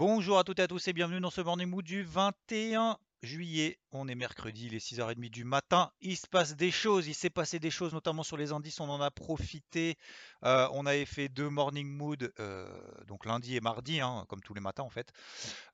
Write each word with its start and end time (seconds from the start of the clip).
Bonjour 0.00 0.38
à 0.38 0.44
toutes 0.44 0.58
et 0.60 0.62
à 0.62 0.66
tous 0.66 0.88
et 0.88 0.94
bienvenue 0.94 1.20
dans 1.20 1.28
ce 1.28 1.42
Morning 1.42 1.68
Mood 1.68 1.84
du 1.84 2.02
21 2.02 2.96
juillet. 3.22 3.78
On 3.92 4.08
est 4.08 4.14
mercredi, 4.14 4.66
il 4.66 4.74
est 4.74 4.78
6h30 4.78 5.30
du 5.30 5.44
matin. 5.44 5.90
Il 6.00 6.16
se 6.16 6.26
passe 6.26 6.56
des 6.56 6.70
choses, 6.70 7.06
il 7.08 7.14
s'est 7.14 7.30
passé 7.30 7.58
des 7.58 7.70
choses, 7.70 7.92
notamment 7.92 8.22
sur 8.22 8.36
les 8.36 8.52
indices. 8.52 8.80
On 8.80 8.88
en 8.88 9.00
a 9.00 9.10
profité. 9.10 9.96
Euh, 10.44 10.68
on 10.72 10.86
avait 10.86 11.04
fait 11.04 11.28
deux 11.28 11.48
Morning 11.48 11.88
Mood, 11.88 12.32
euh, 12.38 12.68
donc 13.06 13.26
lundi 13.26 13.56
et 13.56 13.60
mardi, 13.60 14.00
hein, 14.00 14.24
comme 14.28 14.40
tous 14.40 14.54
les 14.54 14.60
matins 14.60 14.82
en 14.82 14.90
fait. 14.90 15.12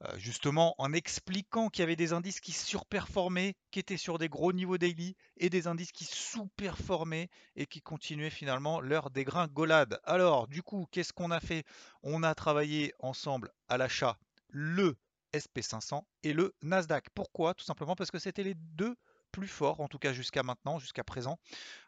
Euh, 0.05 0.19
justement 0.19 0.74
en 0.78 0.92
expliquant 0.92 1.69
qu'il 1.69 1.82
y 1.82 1.84
avait 1.84 1.96
des 1.96 2.12
indices 2.12 2.41
qui 2.41 2.52
surperformaient, 2.52 3.55
qui 3.70 3.78
étaient 3.78 3.97
sur 3.97 4.19
des 4.19 4.28
gros 4.28 4.52
niveaux 4.52 4.78
daily, 4.78 5.16
et 5.36 5.50
des 5.50 5.66
indices 5.66 5.92
qui 5.92 6.05
sous-performaient 6.05 7.28
et 7.55 7.66
qui 7.66 7.80
continuaient 7.80 8.30
finalement 8.30 8.80
leur 8.80 9.10
dégringolade. 9.10 10.00
Alors, 10.05 10.48
du 10.48 10.62
coup, 10.62 10.86
qu'est-ce 10.91 11.12
qu'on 11.12 11.30
a 11.30 11.41
fait? 11.41 11.64
On 12.02 12.22
a 12.22 12.34
travaillé 12.34 12.94
ensemble 12.98 13.52
à 13.69 13.77
l'achat 13.78 14.19
le 14.48 14.97
SP500 15.39 16.03
et 16.23 16.33
le 16.33 16.55
Nasdaq. 16.62 17.06
Pourquoi? 17.15 17.55
Tout 17.55 17.65
simplement 17.65 17.97
parce 17.97 18.11
que 18.11 18.19
c'était 18.19 18.42
les 18.42 18.55
deux 18.55 18.97
plus 19.33 19.48
forts, 19.48 19.81
en 19.81 19.89
tout 19.89 19.98
cas 19.98 20.12
jusqu'à 20.12 20.42
maintenant, 20.42 20.79
jusqu'à 20.79 21.05
présent, 21.05 21.39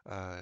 euh, 0.09 0.41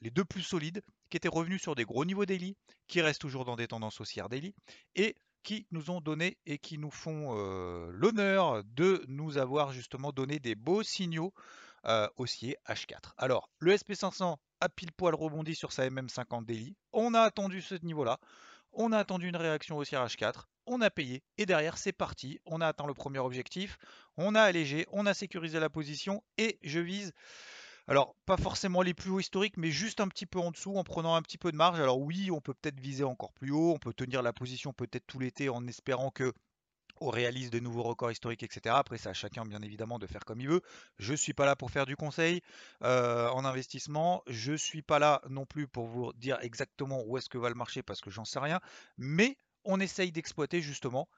les 0.00 0.10
deux 0.10 0.24
plus 0.24 0.42
solides, 0.42 0.82
qui 1.10 1.16
étaient 1.16 1.28
revenus 1.28 1.60
sur 1.60 1.74
des 1.74 1.84
gros 1.84 2.04
niveaux 2.04 2.26
daily, 2.26 2.56
qui 2.86 3.00
restent 3.00 3.20
toujours 3.20 3.44
dans 3.44 3.56
des 3.56 3.66
tendances 3.66 4.00
haussières 4.00 4.28
daily, 4.28 4.54
et 4.94 5.16
qui 5.42 5.66
nous 5.70 5.90
ont 5.90 6.00
donné 6.00 6.38
et 6.46 6.58
qui 6.58 6.78
nous 6.78 6.90
font 6.90 7.36
euh, 7.36 7.88
l'honneur 7.92 8.64
de 8.64 9.04
nous 9.08 9.38
avoir 9.38 9.72
justement 9.72 10.12
donné 10.12 10.40
des 10.40 10.56
beaux 10.56 10.82
signaux 10.82 11.32
euh, 11.86 12.08
haussiers 12.16 12.56
H4. 12.68 13.12
Alors, 13.16 13.48
le 13.58 13.72
SP500 13.72 14.36
a 14.60 14.68
pile 14.68 14.90
poil 14.92 15.14
rebondi 15.14 15.54
sur 15.54 15.72
sa 15.72 15.88
MM50 15.88 16.44
daily. 16.44 16.74
On 16.92 17.14
a 17.14 17.20
attendu 17.20 17.62
ce 17.62 17.76
niveau-là. 17.76 18.18
On 18.78 18.92
a 18.92 18.98
attendu 18.98 19.28
une 19.28 19.36
réaction 19.36 19.78
haussière 19.78 20.04
H4 20.04 20.44
on 20.66 20.80
a 20.80 20.90
payé 20.90 21.22
et 21.38 21.46
derrière 21.46 21.78
c'est 21.78 21.92
parti, 21.92 22.40
on 22.44 22.60
a 22.60 22.66
atteint 22.66 22.86
le 22.86 22.94
premier 22.94 23.20
objectif, 23.20 23.78
on 24.16 24.34
a 24.34 24.42
allégé, 24.42 24.86
on 24.90 25.06
a 25.06 25.14
sécurisé 25.14 25.60
la 25.60 25.70
position 25.70 26.22
et 26.38 26.58
je 26.62 26.80
vise, 26.80 27.12
alors 27.86 28.16
pas 28.26 28.36
forcément 28.36 28.82
les 28.82 28.92
plus 28.92 29.10
hauts 29.10 29.20
historiques 29.20 29.56
mais 29.56 29.70
juste 29.70 30.00
un 30.00 30.08
petit 30.08 30.26
peu 30.26 30.40
en 30.40 30.50
dessous 30.50 30.76
en 30.76 30.84
prenant 30.84 31.14
un 31.14 31.22
petit 31.22 31.38
peu 31.38 31.52
de 31.52 31.56
marge. 31.56 31.80
Alors 31.80 32.00
oui, 32.00 32.30
on 32.30 32.40
peut 32.40 32.54
peut-être 32.54 32.80
viser 32.80 33.04
encore 33.04 33.32
plus 33.32 33.52
haut, 33.52 33.72
on 33.72 33.78
peut 33.78 33.94
tenir 33.94 34.22
la 34.22 34.32
position 34.32 34.72
peut-être 34.72 35.06
tout 35.06 35.20
l'été 35.20 35.48
en 35.48 35.66
espérant 35.66 36.10
que 36.10 36.32
on 37.00 37.10
réalise 37.10 37.50
de 37.50 37.58
nouveaux 37.58 37.82
records 37.82 38.10
historiques, 38.10 38.42
etc. 38.42 38.74
Après, 38.78 38.98
c'est 38.98 39.08
à 39.08 39.14
chacun, 39.14 39.44
bien 39.44 39.62
évidemment, 39.62 39.98
de 39.98 40.06
faire 40.06 40.24
comme 40.24 40.40
il 40.40 40.48
veut. 40.48 40.62
Je 40.98 41.12
ne 41.12 41.16
suis 41.16 41.32
pas 41.32 41.46
là 41.46 41.56
pour 41.56 41.70
faire 41.70 41.86
du 41.86 41.96
conseil 41.96 42.42
euh, 42.82 43.28
en 43.28 43.44
investissement. 43.44 44.22
Je 44.26 44.52
ne 44.52 44.56
suis 44.56 44.82
pas 44.82 44.98
là 44.98 45.22
non 45.28 45.46
plus 45.46 45.66
pour 45.66 45.86
vous 45.86 46.12
dire 46.14 46.38
exactement 46.40 47.02
où 47.06 47.18
est-ce 47.18 47.28
que 47.28 47.38
va 47.38 47.48
le 47.48 47.54
marché 47.54 47.82
parce 47.82 48.00
que 48.00 48.10
j'en 48.10 48.24
sais 48.24 48.38
rien. 48.38 48.60
Mais 48.98 49.36
on 49.64 49.80
essaye 49.80 50.12
d'exploiter 50.12 50.60
justement 50.60 51.08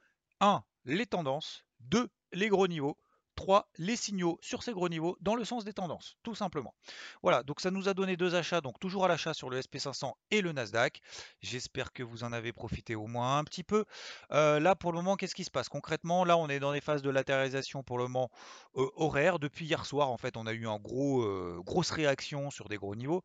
1. 0.41 0.63
les 0.85 1.07
tendances, 1.07 1.65
2. 1.81 2.09
les 2.33 2.49
gros 2.49 2.67
niveaux, 2.67 2.97
3. 3.39 3.69
les 3.79 3.95
signaux 3.95 4.37
sur 4.43 4.65
ces 4.65 4.73
gros 4.73 4.89
niveaux 4.89 5.17
dans 5.21 5.37
le 5.37 5.45
sens 5.45 5.65
des 5.65 5.73
tendances, 5.73 6.17
tout 6.25 6.35
simplement. 6.35 6.75
Voilà, 7.23 7.45
donc 7.45 7.61
ça 7.61 7.71
nous 7.71 7.89
a 7.89 7.95
donné 7.95 8.17
deux 8.17 8.35
achats, 8.35 8.61
donc 8.61 8.81
toujours 8.81 9.05
à 9.05 9.09
l'achat 9.09 9.33
sur 9.33 9.49
le 9.49 9.61
SP500 9.61 10.13
et 10.33 10.41
le 10.41 10.51
Nasdaq. 10.51 11.01
J'espère 11.41 11.93
que 11.93 12.03
vous 12.03 12.25
en 12.25 12.33
avez 12.33 12.53
profité 12.53 12.97
au 12.97 13.07
moins 13.07 13.39
un 13.39 13.45
petit 13.45 13.63
peu. 13.63 13.85
Euh, 14.33 14.59
là, 14.59 14.75
pour 14.75 14.91
le 14.91 14.97
moment, 14.97 15.15
qu'est-ce 15.15 15.37
qui 15.37 15.45
se 15.45 15.53
passe? 15.53 15.69
Concrètement, 15.69 16.25
là, 16.25 16.37
on 16.37 16.49
est 16.49 16.59
dans 16.59 16.73
des 16.73 16.81
phases 16.81 17.01
de 17.01 17.11
latéralisation 17.11 17.85
pour 17.85 17.99
le 17.99 18.05
moment 18.09 18.29
euh, 18.75 18.91
horaire. 18.97 19.39
Depuis 19.39 19.67
hier 19.67 19.87
soir, 19.87 20.11
en 20.11 20.19
fait, 20.19 20.37
on 20.37 20.45
a 20.49 20.53
eu 20.53 20.67
un 20.67 20.79
gros, 20.79 21.23
euh, 21.23 21.63
grosse 21.65 21.93
réaction 21.93 22.51
sur 22.51 22.69
des 22.69 22.77
gros 22.77 22.97
niveaux 22.97 23.23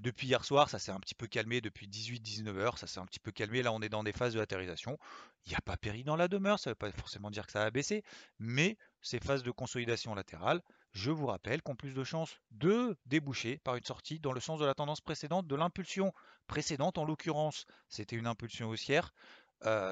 depuis 0.00 0.28
hier 0.28 0.44
soir, 0.44 0.70
ça 0.70 0.78
s'est 0.78 0.92
un 0.92 1.00
petit 1.00 1.16
peu 1.16 1.26
calmé. 1.26 1.60
Depuis 1.60 1.88
18-19 1.88 2.56
heures, 2.56 2.78
ça 2.78 2.86
s'est 2.86 3.00
un 3.00 3.04
petit 3.04 3.18
peu 3.18 3.32
calmé. 3.32 3.64
Là, 3.64 3.72
on 3.72 3.82
est 3.82 3.88
dans 3.88 4.04
des 4.04 4.12
phases 4.12 4.32
de 4.32 4.38
latéralisation. 4.38 4.96
Il 5.44 5.48
n'y 5.48 5.56
a 5.56 5.60
pas 5.60 5.76
péri 5.76 6.04
dans 6.04 6.14
la 6.14 6.28
demeure, 6.28 6.60
ça 6.60 6.70
ne 6.70 6.72
veut 6.72 6.76
pas 6.76 6.92
forcément 6.92 7.32
dire 7.32 7.46
que 7.46 7.52
ça 7.52 7.64
va 7.64 7.72
baisser, 7.72 8.04
mais 8.38 8.78
ces 9.02 9.18
phases 9.18 9.42
de 9.42 9.50
consolidation 9.50 10.14
latérale, 10.14 10.62
je 10.92 11.10
vous 11.10 11.26
rappelle 11.26 11.62
qu'ont 11.62 11.76
plus 11.76 11.94
de 11.94 12.04
chances 12.04 12.40
de 12.50 12.96
déboucher 13.06 13.58
par 13.58 13.76
une 13.76 13.84
sortie 13.84 14.20
dans 14.20 14.32
le 14.32 14.40
sens 14.40 14.60
de 14.60 14.64
la 14.64 14.74
tendance 14.74 15.00
précédente, 15.00 15.46
de 15.46 15.56
l'impulsion 15.56 16.12
précédente. 16.46 16.98
En 16.98 17.04
l'occurrence, 17.04 17.66
c'était 17.88 18.16
une 18.16 18.26
impulsion 18.26 18.68
haussière. 18.68 19.12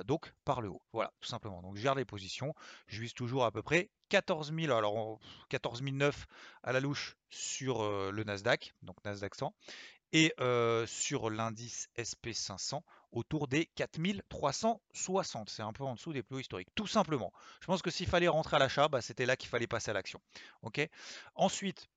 donc 0.04 0.32
par 0.44 0.60
le 0.60 0.68
haut. 0.68 0.82
Voilà, 0.92 1.12
tout 1.20 1.28
simplement. 1.28 1.62
Donc 1.62 1.76
je 1.76 1.82
gère 1.82 1.94
les 1.94 2.04
positions. 2.04 2.54
Je 2.86 3.00
vise 3.00 3.14
toujours 3.14 3.44
à 3.44 3.50
peu 3.50 3.62
près 3.62 3.90
14 4.08 4.52
000, 4.52 4.72
alors 4.72 5.20
14 5.48 5.82
009 5.82 6.26
à 6.62 6.72
la 6.72 6.80
louche 6.80 7.16
sur 7.28 7.82
le 8.10 8.24
Nasdaq, 8.24 8.74
donc 8.82 8.96
Nasdaq 9.04 9.34
100, 9.34 9.54
et 10.12 10.34
sur 10.86 11.30
l'indice 11.30 11.88
SP500 11.96 12.82
autour 13.12 13.48
des 13.48 13.66
4360. 13.74 15.50
C'est 15.50 15.62
un 15.62 15.72
peu 15.72 15.84
en 15.84 15.94
dessous 15.94 16.12
des 16.12 16.22
plus 16.22 16.40
historiques, 16.40 16.68
tout 16.74 16.86
simplement. 16.86 17.32
Je 17.60 17.66
pense 17.66 17.82
que 17.82 17.90
s'il 17.90 18.06
fallait 18.06 18.28
rentrer 18.28 18.56
à 18.56 18.58
l'achat, 18.58 18.88
bah, 18.88 19.00
c'était 19.00 19.26
là 19.26 19.36
qu'il 19.36 19.48
fallait 19.48 19.66
passer 19.66 19.90
à 19.90 19.94
l'action. 19.94 20.20
Ensuite, 21.34 21.88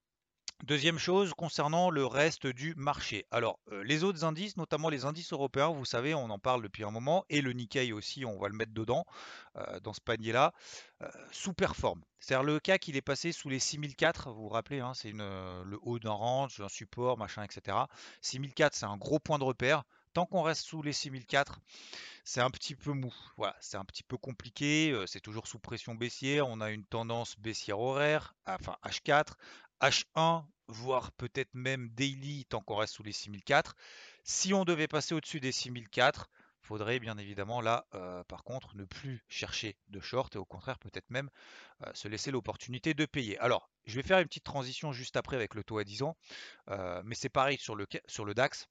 Deuxième 0.62 0.98
chose 0.98 1.34
concernant 1.34 1.90
le 1.90 2.06
reste 2.06 2.48
du 2.48 2.74
marché. 2.76 3.26
Alors, 3.32 3.60
euh, 3.74 3.84
les 3.84 4.06
autres 4.06 4.24
indices, 4.24 4.56
notamment 4.56 4.88
les 4.88 5.04
indices 5.04 5.34
européens, 5.34 5.68
vous 5.68 5.84
savez, 5.84 6.14
on 6.14 6.30
en 6.30 6.40
parle 6.40 6.64
depuis 6.64 6.86
un 6.86 6.92
moment, 6.92 7.26
et 7.30 7.42
le 7.42 7.52
Nikkei 7.52 7.92
aussi, 7.92 8.24
on 8.24 8.40
va 8.40 8.48
le 8.48 8.56
mettre 8.56 8.72
dedans, 8.72 9.06
euh, 9.58 9.82
dans 9.82 9.92
ce 9.92 10.00
panier-là, 10.00 10.54
euh, 11.02 11.10
sous-performe. 11.32 12.02
C'est-à-dire 12.22 12.44
le 12.44 12.62
CAC, 12.62 12.88
il 12.88 12.96
est 12.96 13.02
passé 13.02 13.34
sous 13.34 13.50
les 13.50 13.60
6004, 13.60 14.32
vous 14.32 14.44
vous 14.44 14.50
rappelez, 14.50 14.80
hein, 14.80 14.94
c'est 14.94 15.12
le 15.12 15.78
haut 15.82 16.00
d'un 16.00 16.12
range, 16.12 16.62
un 16.62 16.70
support, 16.70 17.18
machin, 17.18 17.44
etc. 17.44 17.78
6004, 18.22 18.74
c'est 18.74 18.86
un 18.86 18.96
gros 18.96 19.20
point 19.20 19.40
de 19.40 19.44
repère. 19.44 19.84
Tant 20.14 20.26
qu'on 20.28 20.44
reste 20.44 20.62
sous 20.62 20.82
les 20.82 20.94
6004, 20.94 21.60
c'est 22.24 22.40
un 22.40 22.52
petit 22.52 22.76
peu 22.76 22.92
mou. 22.92 23.14
Voilà, 23.36 23.56
c'est 23.60 23.78
un 23.78 23.84
petit 23.84 24.04
peu 24.04 24.16
compliqué. 24.16 24.96
C'est 25.08 25.20
toujours 25.20 25.48
sous 25.48 25.58
pression 25.58 25.96
baissière. 25.96 26.48
On 26.48 26.62
a 26.62 26.70
une 26.70 26.86
tendance 26.86 27.36
baissière 27.40 27.80
horaire, 27.80 28.36
enfin 28.46 28.78
H4, 28.86 29.34
H1, 29.84 30.46
voire 30.68 31.12
peut-être 31.12 31.54
même 31.54 31.90
daily 31.90 32.46
tant 32.46 32.62
qu'on 32.62 32.78
reste 32.78 32.94
sous 32.94 33.04
les 33.04 33.12
6004. 33.12 33.76
Si 34.24 34.54
on 34.54 34.64
devait 34.64 34.88
passer 34.88 35.14
au-dessus 35.14 35.42
des 35.42 35.52
6004, 35.52 36.30
faudrait 36.62 37.00
bien 37.00 37.18
évidemment 37.18 37.60
là, 37.60 37.86
euh, 37.94 38.24
par 38.24 38.46
contre, 38.46 38.78
ne 38.78 38.86
plus 38.86 39.26
chercher 39.28 39.76
de 39.90 40.00
short 40.00 40.34
et 40.38 40.40
au 40.40 40.46
contraire 40.46 40.80
peut-être 40.80 41.10
même 41.10 41.30
euh, 41.86 41.92
se 41.94 42.08
laisser 42.08 42.32
l'opportunité 42.32 42.94
de 42.94 43.06
payer. 43.06 43.38
Alors, 43.40 43.70
je 43.86 43.98
vais 43.98 44.04
faire 44.04 44.20
une 44.20 44.28
petite 44.28 44.46
transition 44.46 44.94
juste 44.94 45.18
après 45.18 45.36
avec 45.36 45.54
le 45.54 45.66
taux 45.66 45.80
à 45.80 45.84
10 45.84 46.04
ans, 46.04 46.16
euh, 46.70 47.02
mais 47.04 47.16
c'est 47.16 47.28
pareil 47.28 47.58
sur 47.58 47.76
le, 47.76 47.86
sur 48.08 48.24
le 48.24 48.34
DAX. 48.34 48.70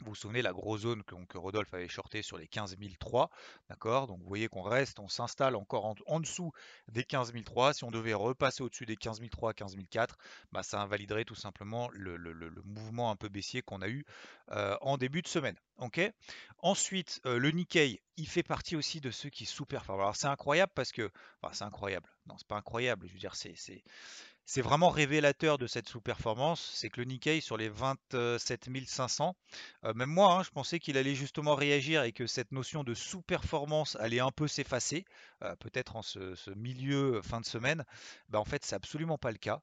Vous 0.00 0.10
vous 0.10 0.14
souvenez 0.14 0.42
la 0.42 0.52
grosse 0.52 0.82
zone 0.82 1.02
que, 1.02 1.38
Rodolphe 1.38 1.74
avait 1.74 1.88
shorté 1.88 2.22
sur 2.22 2.38
les 2.38 2.46
15 2.46 2.76
003, 3.00 3.30
d'accord? 3.68 4.06
Donc 4.06 4.20
vous 4.20 4.28
voyez 4.28 4.48
qu'on 4.48 4.62
reste, 4.62 5.00
on 5.00 5.08
s'installe 5.08 5.56
encore 5.56 5.94
en, 6.06 6.20
dessous 6.20 6.52
des 6.86 7.02
15 7.02 7.32
003. 7.32 7.74
Si 7.74 7.84
on 7.84 7.90
devait 7.90 8.14
repasser 8.14 8.62
au-dessus 8.62 8.86
des 8.86 8.96
15 8.96 9.20
003, 9.20 9.54
15 9.54 9.76
004, 9.90 10.16
bah, 10.52 10.62
ça 10.62 10.80
invaliderait 10.80 11.24
tout 11.24 11.34
simplement 11.34 11.88
le, 11.92 12.16
mouvement 12.64 13.10
un 13.10 13.16
peu 13.16 13.28
baissier 13.28 13.60
qu'on 13.62 13.82
a 13.82 13.88
eu 13.88 14.04
euh, 14.52 14.76
en 14.80 14.98
début 14.98 15.22
de 15.22 15.28
semaine. 15.28 15.56
Ensuite, 16.58 17.20
euh, 17.24 17.38
le 17.38 17.50
Nikkei, 17.50 18.00
il 18.16 18.28
fait 18.28 18.42
partie 18.42 18.76
aussi 18.76 19.00
de 19.00 19.10
ceux 19.10 19.30
qui 19.30 19.46
sous-performent. 19.46 20.00
Alors 20.00 20.16
c'est 20.16 20.26
incroyable 20.26 20.72
parce 20.74 20.92
que, 20.92 21.10
enfin 21.40 21.52
c'est 21.54 21.64
incroyable. 21.64 22.08
Non, 22.26 22.36
c'est 22.38 22.46
pas 22.48 22.56
incroyable. 22.56 23.06
Je 23.08 23.12
veux 23.12 23.18
dire, 23.18 23.36
c'est 23.36 23.54
c'est 24.50 24.62
vraiment 24.62 24.88
révélateur 24.88 25.58
de 25.58 25.66
cette 25.66 25.90
sous-performance, 25.90 26.70
c'est 26.74 26.88
que 26.88 27.02
le 27.02 27.06
Nikkei 27.06 27.42
sur 27.42 27.58
les 27.58 27.68
27 27.68 28.70
500, 28.86 29.36
euh, 29.84 29.92
même 29.92 30.08
moi, 30.08 30.36
hein, 30.38 30.42
je 30.42 30.48
pensais 30.48 30.78
qu'il 30.78 30.96
allait 30.96 31.14
justement 31.14 31.54
réagir 31.54 32.02
et 32.04 32.12
que 32.12 32.26
cette 32.26 32.50
notion 32.50 32.82
de 32.82 32.94
sous-performance 32.94 33.96
allait 33.96 34.20
un 34.20 34.30
peu 34.30 34.48
s'effacer, 34.48 35.04
euh, 35.42 35.54
peut-être 35.56 35.96
en 35.96 36.02
ce, 36.02 36.34
milieu 36.56 37.16
euh, 37.16 37.22
fin 37.22 37.42
de 37.42 37.44
semaine. 37.44 37.84
Bah, 38.30 38.40
en 38.40 38.46
fait, 38.46 38.64
c'est 38.64 38.74
absolument 38.74 39.18
pas 39.18 39.32
le 39.32 39.36
cas. 39.36 39.60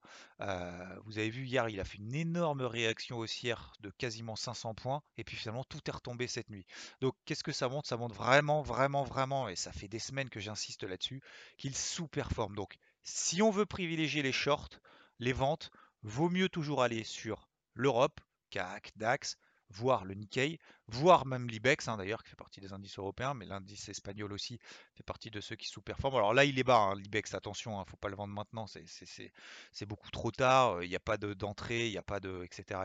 vous 1.03 1.17
avez 1.17 1.31
vu 1.31 1.45
hier, 1.45 1.67
il 1.67 1.79
a 1.79 1.83
fait 1.83 1.97
une 1.97 2.13
énorme 2.13 2.61
réaction 2.61 3.17
haussière 3.17 3.73
de 3.79 3.89
quasiment 3.89 4.35
500 4.35 4.75
points, 4.75 5.01
et 5.17 5.23
puis 5.23 5.35
finalement 5.35 5.63
tout 5.63 5.81
est 5.87 5.91
retombé 5.91 6.27
cette 6.27 6.51
nuit. 6.51 6.67
Donc, 7.01 7.15
qu'est-ce 7.25 7.43
que 7.43 7.51
ça 7.51 7.69
montre? 7.69 7.89
Ça 7.89 7.97
montre 7.97 8.13
vraiment, 8.13 8.61
vraiment, 8.61 9.03
vraiment, 9.03 9.49
et 9.49 9.55
ça 9.55 9.71
fait 9.71 9.87
des 9.87 9.97
semaines 9.97 10.29
que 10.29 10.39
j'insiste 10.39 10.83
là-dessus, 10.83 11.23
qu'il 11.57 11.75
sous-performe. 11.75 12.53
Donc, 12.53 12.77
si 13.05 13.41
on 13.41 13.51
veut 13.51 13.65
privilégier 13.65 14.21
les 14.21 14.33
shorts, 14.33 14.81
les 15.19 15.31
ventes, 15.31 15.71
vaut 16.01 16.29
mieux 16.29 16.49
toujours 16.49 16.83
aller 16.83 17.03
sur 17.03 17.47
l'Europe, 17.73 18.19
CAC, 18.49 18.91
DAX, 18.97 19.37
voire 19.69 20.05
le 20.05 20.13
Nikkei, 20.13 20.59
voire 20.87 21.25
même 21.25 21.47
l'Ibex, 21.47 21.87
hein, 21.87 21.97
d'ailleurs, 21.97 22.23
qui 22.23 22.29
fait 22.29 22.35
partie 22.35 22.61
des 22.61 22.73
indices 22.73 22.97
européens, 22.99 23.33
mais 23.33 23.45
l'indice 23.45 23.89
espagnol 23.89 24.31
aussi 24.33 24.59
fait 24.93 25.03
partie 25.03 25.31
de 25.31 25.41
ceux 25.41 25.55
qui 25.55 25.67
sous-performent. 25.67 26.15
Alors 26.15 26.33
là, 26.33 26.45
il 26.45 26.59
est 26.59 26.63
bas, 26.63 26.77
hein, 26.77 26.95
l'Ibex, 26.95 27.33
attention, 27.33 27.71
il 27.71 27.75
hein, 27.75 27.83
ne 27.85 27.89
faut 27.89 27.97
pas 27.97 28.09
le 28.09 28.15
vendre 28.15 28.33
maintenant, 28.33 28.67
c'est 28.67 29.85
beaucoup 29.85 30.11
trop 30.11 30.31
tard, 30.31 30.83
il 30.83 30.89
n'y 30.89 30.95
a 30.95 30.99
pas 30.99 31.17
d'entrée, 31.17 31.87
il 31.87 31.91
n'y 31.91 31.97
a 31.97 32.03
pas 32.03 32.19
de, 32.19 32.43
etc.. 32.43 32.79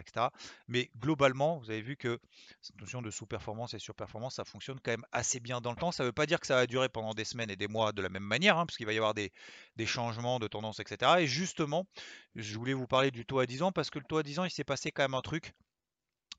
Mais 0.68 0.90
globalement, 0.98 1.58
vous 1.58 1.70
avez 1.70 1.82
vu 1.82 1.96
que 1.96 2.18
cette 2.60 2.80
notion 2.80 3.02
de 3.02 3.10
sous-performance 3.10 3.74
et 3.74 3.78
sur-performance, 3.78 4.36
ça 4.36 4.44
fonctionne 4.44 4.80
quand 4.80 4.92
même 4.92 5.06
assez 5.12 5.40
bien 5.40 5.60
dans 5.60 5.70
le 5.70 5.76
temps. 5.76 5.92
Ça 5.92 6.02
ne 6.02 6.08
veut 6.08 6.12
pas 6.12 6.26
dire 6.26 6.40
que 6.40 6.46
ça 6.46 6.56
va 6.56 6.66
durer 6.66 6.88
pendant 6.88 7.14
des 7.14 7.24
semaines 7.24 7.50
et 7.50 7.56
des 7.56 7.68
mois 7.68 7.92
de 7.92 8.02
la 8.02 8.08
même 8.08 8.24
manière, 8.24 8.54
parce 8.56 8.76
qu'il 8.76 8.86
va 8.86 8.92
y 8.92 8.96
avoir 8.96 9.14
des, 9.14 9.32
des 9.76 9.86
changements 9.86 10.38
de 10.38 10.48
tendance, 10.48 10.80
etc. 10.80 11.12
Et 11.20 11.26
justement, 11.26 11.86
je 12.34 12.56
voulais 12.56 12.74
vous 12.74 12.86
parler 12.86 13.10
du 13.10 13.26
taux 13.26 13.38
à 13.38 13.46
10 13.46 13.62
ans, 13.62 13.72
parce 13.72 13.90
que 13.90 13.98
le 13.98 14.04
taux 14.04 14.18
à 14.18 14.22
10 14.22 14.38
ans, 14.38 14.44
il 14.44 14.50
s'est 14.50 14.64
passé 14.64 14.90
quand 14.92 15.02
même 15.02 15.14
un 15.14 15.22
truc 15.22 15.54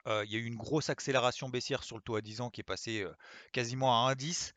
il 0.07 0.31
y 0.31 0.35
a 0.35 0.39
eu 0.39 0.45
une 0.45 0.55
grosse 0.55 0.89
accélération 0.89 1.49
baissière 1.49 1.83
sur 1.83 1.95
le 1.95 2.01
taux 2.01 2.15
à 2.15 2.21
10 2.21 2.41
ans 2.41 2.49
qui 2.49 2.61
est 2.61 2.63
passé 2.63 3.05
quasiment 3.51 4.07
à 4.07 4.13
1,10. 4.13 4.53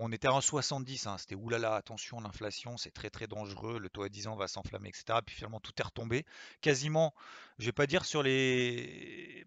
on 0.00 0.12
était 0.12 0.28
à 0.28 0.32
1,70. 0.32 1.08
Hein, 1.08 1.16
C'était 1.18 1.34
oulala, 1.34 1.74
attention, 1.74 2.20
l'inflation, 2.20 2.76
c'est 2.76 2.90
très 2.90 3.10
très 3.10 3.26
dangereux. 3.26 3.78
Le 3.78 3.88
taux 3.88 4.02
à 4.02 4.08
10 4.08 4.28
ans 4.28 4.36
va 4.36 4.48
s'enflammer, 4.48 4.88
etc. 4.88 5.18
Puis 5.24 5.36
finalement, 5.36 5.60
tout 5.60 5.72
est 5.78 5.82
retombé. 5.82 6.24
Quasiment, 6.60 7.14
je 7.58 7.66
vais 7.66 7.72
pas 7.72 7.86
dire 7.86 8.04
sur 8.04 8.22
les, 8.22 9.46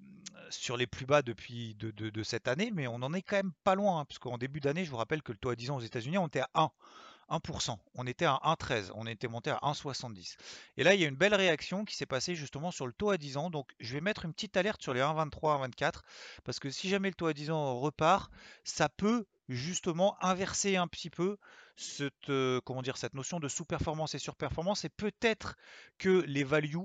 sur 0.50 0.78
les 0.78 0.88
plus 0.88 1.06
bas 1.06 1.22
depuis 1.22 1.76
de, 1.76 2.24
cette 2.24 2.48
année, 2.48 2.72
mais 2.74 2.88
on 2.88 2.96
en 2.96 3.14
est 3.14 3.22
quand 3.22 3.38
même 3.38 3.54
pas 3.64 3.76
loin. 3.76 4.02
Hein, 4.02 4.06
parce 4.06 4.20
qu'en 4.20 4.38
début 4.38 4.60
d'année, 4.60 4.86
je 4.86 4.92
vous 4.92 4.98
rappelle 4.98 5.24
que 5.24 5.32
le 5.32 5.38
taux 5.38 5.50
à 5.50 5.56
10 5.56 5.72
ans 5.72 5.78
aux 5.78 5.82
États-Unis, 5.82 6.18
on 6.18 6.28
était 6.28 6.42
à 6.42 6.50
1. 6.56 6.72
1%. 7.32 7.78
On 7.96 8.06
était 8.08 8.26
à 8.26 8.40
1,13. 8.44 8.92
On 8.96 9.08
était 9.08 9.28
monté 9.28 9.50
à 9.50 9.60
1,70. 9.64 10.36
Et 10.78 10.84
là, 10.84 10.94
il 10.94 11.02
y 11.02 11.06
a 11.06 11.08
une 11.08 11.16
belle 11.16 11.34
réaction 11.34 11.86
qui 11.86 11.96
s'est 11.96 12.06
passée 12.06 12.36
justement 12.36 12.72
sur 12.72 12.88
le 12.88 12.94
taux 12.94 13.10
à 13.10 13.18
10 13.18 13.38
ans. 13.38 13.50
Donc, 13.50 13.72
je 13.80 13.94
vais 13.94 14.02
mettre 14.02 14.26
une 14.26 14.34
petite 14.34 14.58
alerte 14.58 14.82
sur 14.82 14.94
les 14.94 15.02
1,23, 15.02 15.70
1,24. 15.70 16.02
Parce 16.44 16.60
que 16.60 16.70
si 16.70 16.90
jamais 16.90 17.10
le 17.10 17.16
taux 17.16 17.28
à 17.28 17.34
10 17.34 17.52
ans 17.52 17.80
repart, 17.80 18.32
ça 18.64 18.90
peut 18.90 19.26
justement 19.50 20.18
inverser 20.24 20.78
un 20.78 20.88
petit 20.88 21.10
peu 21.10 21.38
cette, 21.76 22.30
euh, 22.30 22.62
comment 22.64 22.82
dire, 22.82 22.98
cette 22.98 23.14
notion 23.14 23.40
de 23.40 23.48
sous-performance 23.48 24.16
et 24.16 24.20
sur-performance. 24.20 24.86
Et 24.86 24.90
peut-être 24.90 25.56
que 25.98 26.24
les 26.28 26.44
values 26.44 26.78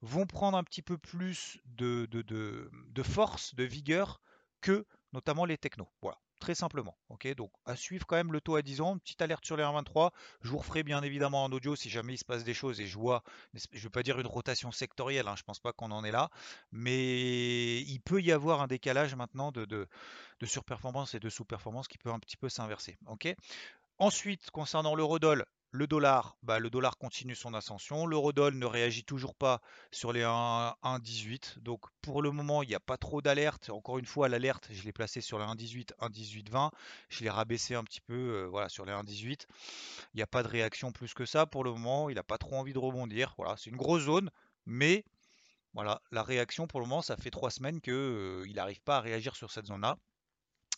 vont 0.00 0.26
prendre 0.26 0.58
un 0.58 0.64
petit 0.64 0.82
peu 0.82 0.98
plus 0.98 1.58
de, 1.64 2.06
de, 2.10 2.22
de 2.22 3.02
force, 3.02 3.54
de 3.54 3.64
vigueur 3.64 4.20
que 4.60 4.86
notamment 5.12 5.44
les 5.44 5.58
technos. 5.58 5.88
Voilà 6.02 6.18
très 6.44 6.54
simplement. 6.54 6.94
Ok, 7.08 7.26
donc 7.36 7.50
à 7.64 7.74
suivre 7.74 8.06
quand 8.06 8.16
même 8.16 8.30
le 8.30 8.38
taux 8.42 8.56
à 8.56 8.60
10 8.60 8.82
ans, 8.82 8.98
petite 8.98 9.22
alerte 9.22 9.46
sur 9.46 9.56
les 9.56 9.62
1,23. 9.62 10.10
Je 10.42 10.50
vous 10.50 10.58
referai 10.58 10.82
bien 10.82 11.02
évidemment 11.02 11.42
en 11.42 11.50
audio 11.52 11.74
si 11.74 11.88
jamais 11.88 12.12
il 12.12 12.18
se 12.18 12.24
passe 12.26 12.44
des 12.44 12.52
choses 12.52 12.80
et 12.82 12.86
je 12.86 12.98
vois, 12.98 13.22
je 13.54 13.66
ne 13.72 13.80
veux 13.80 13.88
pas 13.88 14.02
dire 14.02 14.20
une 14.20 14.26
rotation 14.26 14.70
sectorielle, 14.70 15.26
hein, 15.26 15.36
je 15.38 15.42
pense 15.42 15.58
pas 15.58 15.72
qu'on 15.72 15.90
en 15.90 16.04
est 16.04 16.10
là, 16.10 16.28
mais 16.70 17.80
il 17.80 17.98
peut 18.00 18.20
y 18.20 18.30
avoir 18.30 18.60
un 18.60 18.66
décalage 18.66 19.14
maintenant 19.14 19.52
de 19.52 19.88
surperformance 20.44 21.14
et 21.14 21.18
de 21.18 21.30
sous-performance 21.30 21.88
qui 21.88 21.96
peut 21.96 22.10
un 22.10 22.18
petit 22.18 22.36
peu 22.36 22.50
s'inverser. 22.50 22.98
Ok? 23.06 23.34
Ensuite, 23.96 24.50
concernant 24.50 24.94
l'eurodoll, 24.94 25.46
le 25.74 25.88
dollar, 25.88 26.36
bah, 26.44 26.60
le 26.60 26.70
dollar 26.70 26.96
continue 26.98 27.34
son 27.34 27.52
ascension. 27.52 28.06
L'eurodoll 28.06 28.54
ne 28.54 28.64
réagit 28.64 29.02
toujours 29.02 29.34
pas 29.34 29.60
sur 29.90 30.12
les 30.12 30.22
1,18. 30.22 31.58
Donc 31.58 31.86
pour 32.00 32.22
le 32.22 32.30
moment, 32.30 32.62
il 32.62 32.68
n'y 32.68 32.76
a 32.76 32.80
pas 32.80 32.96
trop 32.96 33.20
d'alerte. 33.20 33.70
Encore 33.70 33.98
une 33.98 34.06
fois, 34.06 34.28
l'alerte, 34.28 34.68
je 34.70 34.84
l'ai 34.84 34.92
placé 34.92 35.20
sur 35.20 35.36
les 35.40 35.44
1,18, 35.44 35.88
1,18,20. 35.98 36.70
Je 37.08 37.24
l'ai 37.24 37.30
rabaissé 37.30 37.74
un 37.74 37.82
petit 37.82 38.00
peu 38.00 38.14
euh, 38.14 38.46
voilà, 38.46 38.68
sur 38.68 38.84
les 38.84 38.92
1,18. 38.92 39.46
Il 40.14 40.18
n'y 40.18 40.22
a 40.22 40.28
pas 40.28 40.44
de 40.44 40.48
réaction 40.48 40.92
plus 40.92 41.12
que 41.12 41.26
ça 41.26 41.44
pour 41.44 41.64
le 41.64 41.72
moment. 41.72 42.08
Il 42.08 42.14
n'a 42.14 42.22
pas 42.22 42.38
trop 42.38 42.54
envie 42.54 42.72
de 42.72 42.78
rebondir. 42.78 43.34
Voilà, 43.36 43.56
c'est 43.56 43.70
une 43.70 43.76
grosse 43.76 44.02
zone, 44.02 44.30
mais 44.66 45.04
voilà, 45.72 46.00
la 46.12 46.22
réaction 46.22 46.68
pour 46.68 46.78
le 46.78 46.86
moment, 46.86 47.02
ça 47.02 47.16
fait 47.16 47.30
trois 47.30 47.50
semaines 47.50 47.80
qu'il 47.80 47.92
euh, 47.92 48.46
n'arrive 48.54 48.80
pas 48.82 48.98
à 48.98 49.00
réagir 49.00 49.34
sur 49.34 49.50
cette 49.50 49.66
zone-là. 49.66 49.98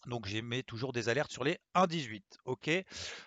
Donc 0.06 0.26
j'émets 0.26 0.62
toujours 0.62 0.92
des 0.92 1.08
alertes 1.08 1.32
sur 1.32 1.44
les 1.44 1.58
1,18. 1.74 2.22
Ok? 2.44 2.70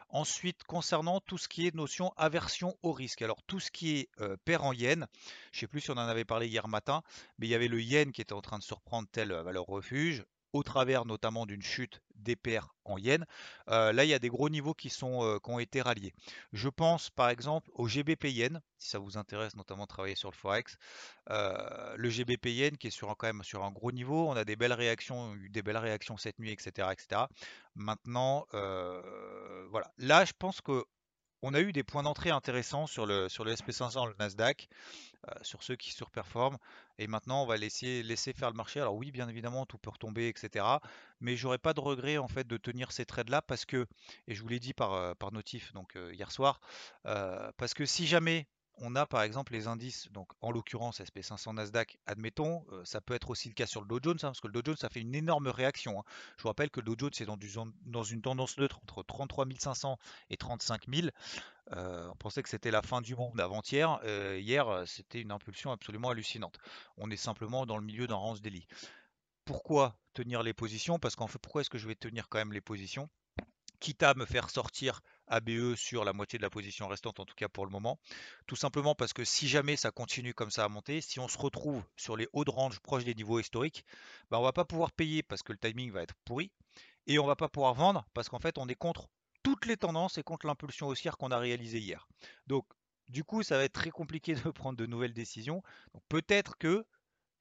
Ensuite, 0.10 0.64
concernant 0.64 1.20
tout 1.20 1.38
ce 1.38 1.48
qui 1.48 1.68
est 1.68 1.76
notion 1.76 2.12
aversion 2.18 2.76
au 2.82 2.92
risque. 2.92 3.22
Alors 3.22 3.44
tout 3.44 3.60
ce 3.60 3.70
qui 3.70 3.98
est 3.98 4.10
euh, 4.22 4.38
pair 4.46 4.64
en 4.64 4.74
yen, 4.74 5.08
je 5.52 5.58
ne 5.58 5.60
sais 5.62 5.68
plus 5.68 5.82
si 5.82 5.92
on 5.92 5.96
en 5.96 5.98
avait 6.00 6.26
parlé 6.26 6.48
hier 6.48 6.68
matin, 6.68 7.04
mais 7.38 7.48
il 7.48 7.50
y 7.50 7.56
avait 7.56 7.68
le 7.68 7.82
yen 7.82 8.12
qui 8.12 8.22
était 8.22 8.34
en 8.34 8.42
train 8.42 8.58
de 8.58 8.64
surprendre 8.64 9.08
telle 9.12 9.32
euh, 9.32 9.44
valeur 9.44 9.66
refuge 9.66 10.24
au 10.54 10.64
travers 10.64 11.06
notamment 11.06 11.46
d'une 11.46 11.62
chute 11.62 12.02
des 12.16 12.36
paires 12.36 12.76
en 12.86 12.98
yens. 12.98 13.26
Euh, 13.70 13.94
là, 13.94 14.04
il 14.04 14.10
y 14.10 14.14
a 14.14 14.20
des 14.20 14.30
gros 14.30 14.50
niveaux 14.50 14.74
qui, 14.74 14.90
sont, 14.90 15.24
euh, 15.24 15.38
qui 15.40 15.50
ont 15.50 15.60
été 15.60 15.82
ralliés. 15.82 16.14
Je 16.54 16.70
pense 16.70 17.10
par 17.10 17.30
exemple 17.30 17.70
au 17.74 17.88
GBP 17.88 18.26
yen, 18.26 18.62
si 18.78 18.90
ça 18.90 19.00
vous 19.00 19.18
intéresse 19.18 19.56
notamment 19.56 19.88
travailler 19.88 20.16
sur 20.16 20.30
le 20.30 20.36
Forex. 20.36 20.78
Euh, 21.30 21.96
le 21.96 22.10
GBP 22.10 22.48
yen 22.48 22.78
qui 22.78 22.88
est 22.88 22.92
sur 22.92 23.16
quand 23.18 23.28
même 23.28 23.44
sur 23.44 23.64
un 23.64 23.72
gros 23.72 23.92
niveau. 23.92 24.28
On 24.28 24.36
a 24.36 24.46
des 24.46 24.56
belles 24.56 24.74
réactions, 24.74 25.36
eu 25.36 25.50
des 25.50 25.62
belles 25.62 25.78
réactions 25.78 26.18
cette 26.18 26.40
nuit, 26.40 26.52
etc. 26.52 26.90
etc. 26.92 27.24
Maintenant, 27.76 28.46
voilà. 28.52 29.92
Là, 29.98 30.26
je 30.26 30.34
pense 30.38 30.62
que 30.62 30.84
on 31.42 31.54
a 31.54 31.62
eu 31.62 31.72
des 31.72 31.84
points 31.84 32.04
d'entrée 32.04 32.32
intéressants 32.32 32.88
sur 32.88 33.06
le, 33.06 33.30
sur 33.30 33.46
le 33.46 33.54
SP500, 33.54 34.08
le 34.08 34.16
Nasdaq. 34.20 34.68
Euh, 35.28 35.34
sur 35.42 35.64
ceux 35.64 35.76
qui 35.76 35.92
surperforment. 35.92 36.58
Et 36.98 37.08
maintenant, 37.08 37.44
on 37.44 37.46
va 37.46 37.58
laisser, 37.58 38.04
laisser 38.04 38.32
faire 38.32 38.50
le 38.50 38.56
marché. 38.56 38.80
Alors 38.80 38.96
oui, 38.96 39.12
bien 39.12 39.28
évidemment, 39.28 39.66
tout 39.66 39.78
peut 39.78 39.90
retomber, 39.90 40.30
etc. 40.30 40.66
Mais 41.20 41.36
j'aurais 41.36 41.58
pas 41.58 41.74
de 41.74 41.82
regret 41.82 42.18
en 42.18 42.30
fait 42.30 42.48
de 42.48 42.56
tenir 42.56 42.94
ces 42.94 43.06
trades-là 43.06 43.42
parce 43.42 43.66
que, 43.66 43.86
et 44.28 44.34
je 44.34 44.42
vous 44.42 44.48
l'ai 44.48 44.62
dit 44.62 44.74
par, 44.74 44.94
euh, 44.94 45.14
par 45.16 45.34
notif 45.34 45.74
donc 45.74 45.98
euh, 45.98 46.14
hier 46.14 46.32
soir, 46.32 46.62
parce 47.04 47.74
que 47.74 47.86
si 47.86 48.08
jamais 48.08 48.48
on 48.82 48.96
a 48.96 49.06
par 49.06 49.22
exemple 49.24 49.54
les 49.54 49.68
indices, 49.68 50.10
donc 50.12 50.32
en 50.42 50.52
l'occurrence 50.52 51.02
SP500 51.02 51.56
Nasdaq, 51.56 51.98
admettons, 52.06 52.66
ça 52.84 53.02
peut 53.02 53.14
être 53.14 53.30
aussi 53.30 53.50
le 53.50 53.54
cas 53.54 53.66
sur 53.66 53.82
le 53.82 53.88
Dow 53.88 54.00
Jones, 54.02 54.18
hein, 54.24 54.30
parce 54.30 54.42
que 54.42 54.48
le 54.48 54.54
Dow 54.54 54.62
Jones, 54.66 54.78
ça 54.78 54.90
fait 54.90 55.02
une 55.02 55.16
énorme 55.16 55.48
réaction. 55.48 56.00
Hein. 56.00 56.04
Je 56.38 56.44
vous 56.44 56.50
rappelle 56.50 56.70
que 56.70 56.80
le 56.80 56.86
Dow 56.86 56.96
Jones 56.98 57.12
est 57.20 57.26
dans, 57.86 58.04
une 58.04 58.22
tendance 58.22 58.58
neutre 58.58 58.80
entre 58.84 59.04
33 59.04 59.46
500 59.58 59.98
et 60.30 60.38
35 60.38 60.88
000. 60.94 61.10
Euh, 61.74 62.08
on 62.12 62.16
pensait 62.16 62.42
que 62.42 62.50
c'était 62.50 62.72
la 62.72 62.82
fin 62.82 63.02
du 63.02 63.16
monde 63.16 63.40
avant-hier. 63.40 64.00
Euh, 64.04 64.40
hier, 64.40 64.68
euh, 64.68 64.86
c'était 64.86 65.22
une 65.22 65.32
impulsion 65.32 65.72
absolument 65.72 66.10
hallucinante. 66.10 66.58
On 66.98 67.12
est 67.12 67.18
simplement 67.18 67.66
dans 67.66 67.78
le 67.78 67.84
milieu 67.84 68.08
d'un 68.08 68.16
range 68.16 68.42
daily. 68.42 68.68
Pourquoi 69.46 69.98
tenir 70.14 70.44
les 70.44 70.54
positions? 70.54 71.00
Parce 71.00 71.16
qu'en 71.16 71.28
fait, 71.28 71.40
pourquoi 71.40 71.62
est-ce 71.62 71.70
que 71.70 71.78
je 71.78 71.88
vais 71.88 71.96
tenir 71.96 72.30
quand 72.30 72.40
même 72.40 72.54
les 72.54 72.62
positions? 72.62 73.10
Quitte 73.80 74.04
à 74.04 74.14
me 74.14 74.26
faire 74.26 74.50
sortir 74.50 75.02
ABE 75.30 75.76
sur 75.76 76.04
la 76.04 76.14
moitié 76.14 76.38
de 76.38 76.44
la 76.44 76.50
position 76.50 76.88
restante, 76.88 77.20
en 77.20 77.26
tout 77.26 77.36
cas 77.36 77.48
pour 77.48 77.66
le 77.66 77.72
moment. 77.72 78.00
Tout 78.48 78.56
simplement 78.56 78.96
parce 78.96 79.14
que 79.14 79.24
si 79.24 79.48
jamais 79.48 79.76
ça 79.76 79.92
continue 79.92 80.34
comme 80.34 80.52
ça 80.52 80.66
à 80.66 80.70
monter, 80.70 81.02
si 81.02 81.20
on 81.20 81.28
se 81.28 81.38
retrouve 81.38 81.84
sur 81.96 82.18
les 82.18 82.28
hauts 82.34 82.46
de 82.46 82.52
range 82.52 82.80
proches 82.80 83.06
des 83.06 83.16
niveaux 83.16 83.40
historiques, 83.40 83.86
bah 84.30 84.40
on 84.40 84.44
va 84.44 84.54
pas 84.54 84.66
pouvoir 84.66 84.92
payer 84.92 85.24
parce 85.24 85.44
que 85.44 85.52
le 85.52 85.58
timing 85.58 85.92
va 85.92 86.04
être 86.04 86.16
pourri. 86.26 86.52
Et 87.08 87.18
on 87.20 87.26
va 87.26 87.36
pas 87.36 87.50
pouvoir 87.50 87.74
vendre 87.74 88.06
parce 88.14 88.30
qu'en 88.30 88.40
fait 88.40 88.58
on 88.58 88.68
est 88.68 88.76
contre 88.76 89.08
toutes 89.44 89.66
les 89.66 89.78
tendances 89.78 90.18
et 90.18 90.24
contre 90.24 90.48
l'impulsion 90.48 90.88
haussière 90.88 91.18
qu'on 91.18 91.32
a 91.32 91.38
réalisée 91.38 91.80
hier. 91.80 92.08
Donc, 92.48 92.66
du 93.08 93.24
coup, 93.24 93.44
ça 93.44 93.58
va 93.58 93.64
être 93.64 93.74
très 93.74 93.90
compliqué 93.90 94.34
de 94.36 94.50
prendre 94.52 94.78
de 94.78 94.86
nouvelles 94.86 95.14
décisions. 95.14 95.64
Peut-être 96.10 96.58
que, 96.58 96.86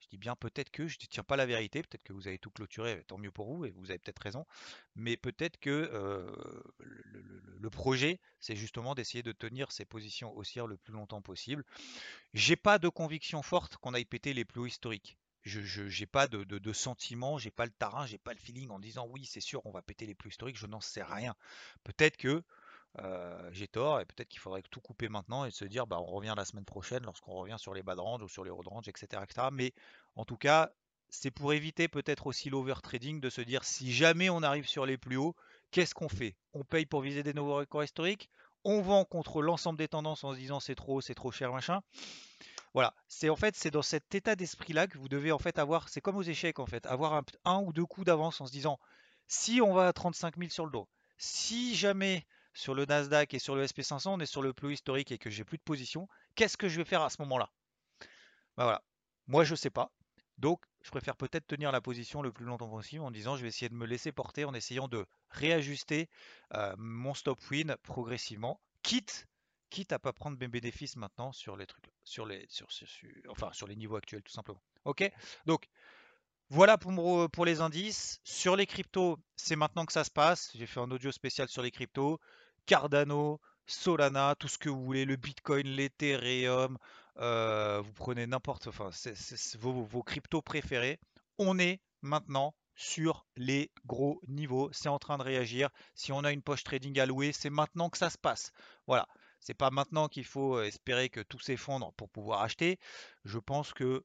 je 0.01 0.09
dis 0.09 0.19
bien 0.19 0.37
peut-être 0.37 0.71
que, 0.71 0.87
je 0.87 0.99
ne 1.01 1.07
tiens 1.07 1.23
pas 1.23 1.37
la 1.37 1.47
vérité, 1.47 1.83
peut-être 1.83 2.03
que 2.03 2.13
vous 2.13 2.29
avez 2.29 2.39
tout 2.39 2.51
clôturé, 2.51 3.05
tant 3.07 3.19
mieux 3.19 3.31
pour 3.31 3.53
vous, 3.53 3.65
et 3.65 3.71
vous 3.71 3.91
avez 3.91 3.99
peut-être 3.99 4.23
raison, 4.23 4.47
mais 4.95 5.17
peut-être 5.17 5.59
que 5.59 5.71
euh, 5.93 6.31
le, 6.79 7.71
projet, 7.71 8.21
c'est 8.41 8.57
justement 8.57 8.95
d'essayer 8.95 9.23
de 9.23 9.33
tenir 9.33 9.73
ces 9.73 9.85
positions 9.85 10.35
haussières 10.37 10.67
le 10.67 10.77
plus 10.77 10.93
longtemps 10.93 11.23
possible. 11.23 11.65
J'ai 12.35 12.57
pas 12.57 12.79
de 12.79 12.89
conviction 12.89 13.43
forte 13.43 13.77
qu'on 13.77 13.95
aille 13.95 14.05
péter 14.05 14.33
les 14.33 14.45
plus 14.45 14.61
hauts 14.61 14.67
historiques 14.67 15.19
je 15.49 16.01
n'ai 16.01 16.07
pas 16.07 16.29
de, 16.29 16.45
de, 16.45 16.59
de 16.59 16.73
sentiment, 16.73 17.39
j'ai 17.39 17.51
pas 17.51 17.65
le 17.65 17.73
tarin, 17.73 18.07
j'ai 18.07 18.19
pas 18.19 18.33
le 18.33 18.39
feeling 18.39 18.71
en 18.71 18.79
disant 18.79 19.07
oui, 19.09 19.25
c'est 19.25 19.41
sûr, 19.41 19.65
on 19.65 19.71
va 19.71 19.83
péter 19.83 20.07
les 20.07 20.15
plus 20.15 20.31
historiques, 20.31 20.59
je 20.59 20.67
n'en 20.67 20.81
sais 20.81 21.03
rien. 21.03 21.35
Peut-être 21.85 22.17
que 22.17 22.43
euh, 23.03 23.49
j'ai 23.53 23.69
tort 23.69 24.01
et 24.01 24.05
peut-être 24.05 24.29
qu'il 24.29 24.41
faudrait 24.41 24.63
tout 24.71 24.81
couper 24.81 25.09
maintenant 25.09 25.45
et 25.45 25.51
se 25.51 25.65
dire 25.65 25.87
bah, 25.87 25.99
on 26.01 26.07
revient 26.07 26.35
la 26.37 26.45
semaine 26.45 26.65
prochaine 26.65 27.05
lorsqu'on 27.05 27.35
revient 27.35 27.57
sur 27.59 27.75
les 27.75 27.83
bas 27.83 27.95
de 27.95 28.01
range 28.01 28.23
ou 28.23 28.29
sur 28.29 28.45
les 28.45 28.51
hauts 28.51 28.63
de 28.63 28.69
range, 28.69 28.89
etc., 28.89 29.23
etc. 29.23 29.49
Mais 29.53 29.73
en 30.17 30.25
tout 30.25 30.37
cas, 30.37 30.71
c'est 31.11 31.31
pour 31.31 31.53
éviter 31.53 31.89
peut-être 31.89 32.27
aussi 32.27 32.51
l'overtrading 32.51 33.21
de 33.21 33.31
se 33.31 33.41
dire 33.41 33.65
si 33.65 33.93
jamais 33.93 34.31
on 34.31 34.43
arrive 34.43 34.69
sur 34.69 34.87
les 34.87 34.99
plus 34.99 35.17
hauts, 35.17 35.35
qu'est-ce 35.71 35.95
qu'on 35.95 36.09
fait? 36.09 36.37
On 36.55 36.65
paye 36.65 36.87
pour 36.87 37.01
viser 37.01 37.23
des 37.23 37.35
nouveaux 37.35 37.57
records 37.57 37.85
historiques? 37.85 38.29
On 38.65 38.83
vend 38.83 39.05
contre 39.05 39.41
l'ensemble 39.41 39.79
des 39.79 39.89
tendances 39.89 40.25
en 40.25 40.33
se 40.33 40.39
disant 40.39 40.61
c'est 40.61 40.75
trop, 40.75 41.01
c'est 41.01 41.15
trop 41.15 41.31
cher, 41.31 41.53
machin? 41.53 41.81
Voilà, 42.75 42.95
c'est 43.07 43.31
en 43.31 43.37
fait 43.37 43.57
c'est 43.57 43.71
dans 43.71 43.83
cet 43.83 44.15
état 44.15 44.37
d'esprit-là 44.37 44.87
que 44.87 44.99
vous 44.99 45.09
devez 45.09 45.33
en 45.33 45.39
fait 45.39 45.59
avoir, 45.59 45.89
c'est 45.89 46.01
comme 46.01 46.17
aux 46.17 46.23
échecs 46.23 46.59
en 46.59 46.67
fait, 46.67 46.85
avoir 46.87 47.23
un, 47.45 47.61
ou 47.61 47.73
deux 47.73 47.87
coups 47.87 48.07
d'avance 48.07 48.41
en 48.41 48.47
se 48.47 48.53
disant 48.53 48.79
si 49.27 49.61
on 49.61 49.73
va 49.73 49.89
à 49.89 49.93
35 49.93 50.37
000 50.37 50.51
sur 50.51 50.67
le 50.67 50.73
dos, 50.73 50.89
si 51.17 51.75
jamais 51.75 52.27
sur 52.59 52.75
le 52.75 52.85
Nasdaq 52.87 53.35
et 53.35 53.39
sur 53.39 53.55
le 53.57 53.65
SP500 53.65 54.11
on 54.11 54.21
est 54.21 54.27
sur 54.27 54.43
le 54.43 54.53
plus 54.53 54.75
historique 54.75 55.13
et 55.13 55.19
que 55.19 55.31
j'ai 55.31 55.45
plus 55.45 55.59
de 55.59 55.63
position, 55.63 56.09
qu'est-ce 56.35 56.57
que 56.57 56.69
je 56.69 56.77
vais 56.79 56.85
faire 56.85 57.03
à 57.03 57.11
ce 57.11 57.23
moment-là? 57.23 57.51
Bah 58.57 58.65
voilà, 58.65 58.85
moi 59.27 59.45
je 59.45 59.55
sais 59.55 59.71
pas, 59.71 59.93
donc 60.39 60.65
je 60.83 60.91
préfère 60.91 61.17
peut-être 61.17 61.47
tenir 61.47 61.73
la 61.73 61.81
position 61.81 62.23
le 62.23 62.33
plus 62.33 62.45
longtemps 62.45 62.69
possible 62.69 63.03
en 63.05 63.11
disant 63.11 63.37
je 63.37 63.43
vais 63.43 63.49
essayer 63.49 63.69
de 63.69 63.75
me 63.75 63.87
laisser 63.87 64.13
porter 64.13 64.45
en 64.45 64.55
essayant 64.55 64.89
de 64.89 65.07
réajuster 65.31 66.09
euh, 66.55 66.75
mon 66.79 67.15
stop 67.15 67.39
win 67.51 67.77
progressivement, 67.83 68.61
quitte 68.83 69.29
quitte 69.71 69.93
à 69.93 69.99
pas 69.99 70.13
prendre 70.13 70.39
mes 70.39 70.49
bénéfices 70.49 70.97
maintenant 70.97 71.33
sur 71.33 71.57
les 71.57 71.67
trucs, 71.67 71.93
enfin 73.29 73.53
sur 73.53 73.67
les 73.69 73.77
niveaux 73.77 73.97
actuels 73.97 74.23
tout 74.23 74.33
simplement. 74.33 74.63
Ok, 74.85 75.11
donc 75.47 75.69
Voilà 76.51 76.79
pour 76.79 77.45
les 77.45 77.61
indices. 77.61 78.21
Sur 78.25 78.57
les 78.57 78.67
cryptos, 78.67 79.19
c'est 79.37 79.57
maintenant 79.57 79.85
que 79.87 79.93
ça 79.93 80.05
se 80.05 80.11
passe. 80.11 80.51
J'ai 80.55 80.67
fait 80.67 80.81
un 80.81 80.91
audio 80.91 81.13
spécial 81.13 81.49
sur 81.49 81.63
les 81.63 81.71
cryptos. 81.71 82.19
Cardano, 82.69 83.41
Solana, 83.67 84.35
tout 84.39 84.47
ce 84.47 84.59
que 84.59 84.69
vous 84.69 84.85
voulez, 84.85 85.07
le 85.07 85.17
Bitcoin, 85.17 85.67
l'Ethereum, 85.67 86.77
euh, 87.17 87.81
vous 87.81 87.95
prenez 87.95 88.27
n'importe, 88.27 88.67
enfin, 88.67 88.91
vos, 89.59 90.03
cryptos 90.03 90.43
préférés. 90.43 91.01
On 91.39 91.59
est 91.59 91.81
maintenant 92.03 92.55
sur 92.75 93.27
les 93.37 93.71
gros 93.87 94.21
niveaux. 94.29 94.69
C'est 94.71 94.91
en 94.91 94.99
train 94.99 95.17
de 95.17 95.23
réagir. 95.23 95.71
Si 95.95 96.13
on 96.13 96.25
a 96.25 96.31
une 96.31 96.43
poche 96.43 96.63
trading 96.63 97.01
à 97.01 97.07
louer, 97.07 97.33
c'est 97.33 97.49
maintenant 97.49 97.89
que 97.89 97.97
ça 97.97 98.11
se 98.11 98.19
passe. 98.19 98.53
Voilà. 98.87 99.09
C'est 99.41 99.55
pas 99.55 99.71
maintenant 99.71 100.09
qu'il 100.09 100.27
faut 100.27 100.59
euh, 100.59 100.65
espérer 100.65 101.09
que 101.09 101.21
tout 101.21 101.41
s'effondre 101.41 101.95
pour 101.95 102.11
pouvoir 102.11 102.43
acheter. 102.43 102.79
Je 103.25 103.39
pense 103.39 103.73
que 103.73 104.05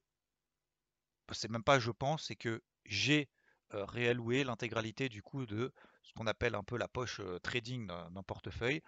c'est 1.33 1.51
même 1.51 1.65
pas 1.65 1.79
je 1.79 1.91
pense, 1.91 2.27
c'est 2.27 2.37
que 2.37 2.61
j'ai 2.85 3.27
euh, 3.73 3.83
réalloué 3.83 4.45
l'intégralité 4.45 5.09
du 5.09 5.21
coup 5.21 5.45
de 5.45 5.73
ce 6.03 6.13
qu'on 6.13 6.27
appelle 6.27 6.55
un 6.55 6.63
peu 6.63 6.77
la 6.77 6.87
poche 6.87 7.21
trading 7.41 7.87
d'un 7.87 8.23
portefeuille 8.23 8.81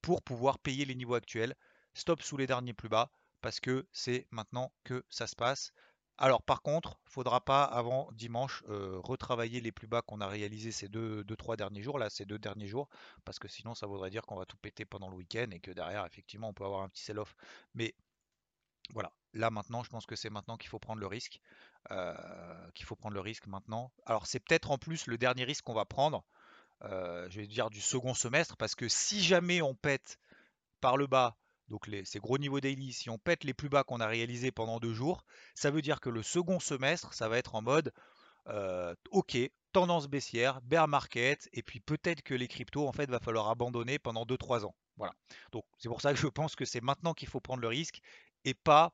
pour 0.00 0.22
pouvoir 0.22 0.58
payer 0.58 0.84
les 0.84 0.94
niveaux 0.94 1.14
actuels. 1.14 1.54
Stop 1.94 2.22
sous 2.22 2.36
les 2.36 2.46
derniers 2.46 2.74
plus 2.74 2.88
bas 2.88 3.10
parce 3.40 3.60
que 3.60 3.86
c'est 3.92 4.26
maintenant 4.30 4.72
que 4.84 5.04
ça 5.10 5.26
se 5.26 5.34
passe. 5.34 5.72
Alors 6.18 6.42
par 6.42 6.62
contre, 6.62 7.00
il 7.06 7.10
faudra 7.10 7.40
pas 7.44 7.64
avant 7.64 8.08
dimanche 8.12 8.62
retravailler 8.68 9.60
les 9.60 9.72
plus 9.72 9.86
bas 9.88 10.02
qu'on 10.02 10.20
a 10.20 10.28
réalisés 10.28 10.70
ces 10.70 10.88
deux, 10.88 11.24
deux, 11.24 11.36
trois 11.36 11.56
derniers 11.56 11.82
jours, 11.82 11.98
là 11.98 12.10
ces 12.10 12.24
deux 12.24 12.38
derniers 12.38 12.68
jours, 12.68 12.88
parce 13.24 13.38
que 13.38 13.48
sinon 13.48 13.74
ça 13.74 13.86
voudrait 13.86 14.10
dire 14.10 14.22
qu'on 14.22 14.36
va 14.36 14.44
tout 14.44 14.58
péter 14.58 14.84
pendant 14.84 15.08
le 15.08 15.16
week-end 15.16 15.48
et 15.50 15.58
que 15.58 15.70
derrière 15.70 16.04
effectivement 16.06 16.48
on 16.48 16.52
peut 16.52 16.64
avoir 16.64 16.82
un 16.82 16.88
petit 16.88 17.02
sell-off. 17.02 17.34
Mais 17.74 17.94
voilà, 18.90 19.12
là 19.32 19.50
maintenant 19.50 19.82
je 19.82 19.90
pense 19.90 20.06
que 20.06 20.14
c'est 20.14 20.30
maintenant 20.30 20.56
qu'il 20.56 20.68
faut 20.68 20.78
prendre 20.78 21.00
le 21.00 21.06
risque, 21.06 21.40
qu'il 22.74 22.86
faut 22.86 22.96
prendre 22.96 23.14
le 23.14 23.20
risque 23.20 23.46
maintenant. 23.46 23.92
Alors 24.06 24.26
c'est 24.26 24.40
peut-être 24.40 24.70
en 24.70 24.78
plus 24.78 25.06
le 25.06 25.18
dernier 25.18 25.44
risque 25.44 25.64
qu'on 25.64 25.74
va 25.74 25.84
prendre, 25.84 26.24
euh, 26.84 27.28
je 27.30 27.40
vais 27.40 27.46
dire 27.46 27.70
du 27.70 27.80
second 27.80 28.14
semestre, 28.14 28.56
parce 28.56 28.74
que 28.74 28.88
si 28.88 29.22
jamais 29.22 29.62
on 29.62 29.74
pète 29.74 30.18
par 30.80 30.96
le 30.96 31.06
bas 31.06 31.36
donc 31.68 31.88
ces 32.04 32.18
gros 32.18 32.36
niveaux 32.36 32.60
daily, 32.60 32.92
si 32.92 33.08
on 33.08 33.18
pète 33.18 33.44
les 33.44 33.54
plus 33.54 33.70
bas 33.70 33.82
qu'on 33.82 34.00
a 34.00 34.06
réalisés 34.06 34.50
pendant 34.50 34.78
deux 34.78 34.92
jours, 34.92 35.24
ça 35.54 35.70
veut 35.70 35.80
dire 35.80 36.00
que 36.00 36.10
le 36.10 36.22
second 36.22 36.60
semestre, 36.60 37.14
ça 37.14 37.28
va 37.28 37.38
être 37.38 37.54
en 37.54 37.62
mode 37.62 37.92
euh, 38.48 38.94
ok, 39.10 39.38
tendance 39.72 40.06
baissière, 40.06 40.60
bear 40.62 40.86
market, 40.86 41.48
et 41.52 41.62
puis 41.62 41.80
peut-être 41.80 42.22
que 42.22 42.34
les 42.34 42.48
cryptos, 42.48 42.86
en 42.86 42.92
fait, 42.92 43.08
va 43.08 43.20
falloir 43.20 43.48
abandonner 43.48 43.98
pendant 43.98 44.26
2-3 44.26 44.66
ans. 44.66 44.74
Voilà. 44.96 45.14
Donc 45.52 45.64
c'est 45.78 45.88
pour 45.88 46.02
ça 46.02 46.12
que 46.12 46.18
je 46.18 46.26
pense 46.26 46.56
que 46.56 46.66
c'est 46.66 46.82
maintenant 46.82 47.14
qu'il 47.14 47.28
faut 47.28 47.40
prendre 47.40 47.62
le 47.62 47.68
risque 47.68 48.02
et 48.44 48.52
pas 48.52 48.92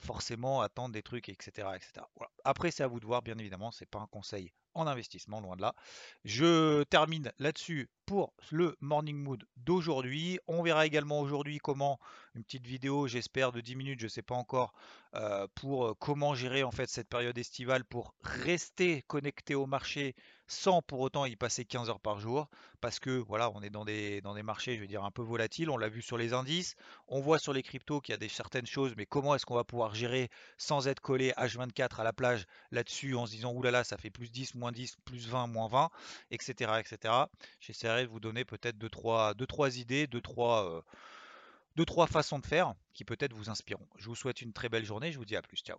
forcément 0.00 0.60
attendre 0.60 0.92
des 0.92 1.02
trucs, 1.02 1.28
etc. 1.28 1.68
etc. 1.74 2.06
Après, 2.44 2.70
c'est 2.70 2.82
à 2.82 2.86
vous 2.86 3.00
de 3.00 3.06
voir, 3.06 3.22
bien 3.22 3.38
évidemment, 3.38 3.70
c'est 3.70 3.86
pas 3.86 4.00
un 4.00 4.06
conseil 4.06 4.52
en 4.74 4.86
investissement, 4.86 5.40
loin 5.40 5.56
de 5.56 5.60
là. 5.60 5.74
Je 6.24 6.82
termine 6.84 7.30
là-dessus 7.38 7.90
pour 8.06 8.32
le 8.50 8.74
morning 8.80 9.16
mood 9.16 9.44
d'aujourd'hui. 9.58 10.38
On 10.46 10.62
verra 10.62 10.86
également 10.86 11.20
aujourd'hui 11.20 11.58
comment 11.58 12.00
une 12.34 12.42
petite 12.42 12.66
vidéo, 12.66 13.06
j'espère 13.06 13.52
de 13.52 13.60
10 13.60 13.76
minutes, 13.76 14.00
je 14.00 14.06
ne 14.06 14.10
sais 14.10 14.22
pas 14.22 14.34
encore, 14.34 14.72
pour 15.54 15.98
comment 15.98 16.34
gérer 16.34 16.62
en 16.62 16.70
fait 16.70 16.88
cette 16.88 17.08
période 17.08 17.36
estivale 17.36 17.84
pour 17.84 18.14
rester 18.22 19.02
connecté 19.02 19.54
au 19.54 19.66
marché 19.66 20.14
sans 20.52 20.82
pour 20.82 21.00
autant 21.00 21.24
y 21.24 21.34
passer 21.34 21.64
15 21.64 21.88
heures 21.88 22.00
par 22.00 22.20
jour, 22.20 22.48
parce 22.80 23.00
que 23.00 23.10
voilà, 23.10 23.50
on 23.54 23.62
est 23.62 23.70
dans 23.70 23.84
des, 23.84 24.20
dans 24.20 24.34
des 24.34 24.42
marchés, 24.42 24.76
je 24.76 24.80
veux 24.80 24.86
dire, 24.86 25.02
un 25.02 25.10
peu 25.10 25.22
volatiles, 25.22 25.70
on 25.70 25.78
l'a 25.78 25.88
vu 25.88 26.02
sur 26.02 26.18
les 26.18 26.34
indices, 26.34 26.76
on 27.08 27.20
voit 27.20 27.38
sur 27.38 27.52
les 27.52 27.62
cryptos 27.62 28.00
qu'il 28.00 28.12
y 28.12 28.14
a 28.14 28.18
des 28.18 28.28
certaines 28.28 28.66
choses, 28.66 28.92
mais 28.96 29.06
comment 29.06 29.34
est-ce 29.34 29.46
qu'on 29.46 29.54
va 29.54 29.64
pouvoir 29.64 29.94
gérer 29.94 30.28
sans 30.58 30.88
être 30.88 31.00
collé 31.00 31.32
H24 31.38 32.00
à 32.00 32.04
la 32.04 32.12
plage 32.12 32.46
là-dessus 32.70 33.16
en 33.16 33.26
se 33.26 33.32
disant, 33.32 33.52
oulala, 33.54 33.82
ça 33.82 33.96
fait 33.96 34.10
plus 34.10 34.30
10, 34.30 34.54
moins 34.54 34.72
10, 34.72 34.96
plus 35.04 35.26
20, 35.26 35.46
moins 35.46 35.68
20, 35.68 35.90
etc. 36.30 36.72
etc. 36.78 37.14
J'essaierai 37.60 38.04
de 38.04 38.10
vous 38.10 38.20
donner 38.20 38.44
peut-être 38.44 38.76
2-3 38.76 39.34
deux, 39.34 39.46
trois, 39.46 39.78
idées, 39.78 40.06
2-3 40.06 40.20
trois, 40.20 40.70
euh, 40.70 40.82
deux, 41.76 41.86
trois 41.86 42.06
façons 42.06 42.38
de 42.38 42.46
faire 42.46 42.74
qui 42.92 43.04
peut-être 43.04 43.32
vous 43.32 43.48
inspireront. 43.48 43.88
Je 43.96 44.06
vous 44.06 44.16
souhaite 44.16 44.42
une 44.42 44.52
très 44.52 44.68
belle 44.68 44.84
journée, 44.84 45.12
je 45.12 45.18
vous 45.18 45.24
dis 45.24 45.36
à 45.36 45.42
plus, 45.42 45.58
ciao. 45.58 45.78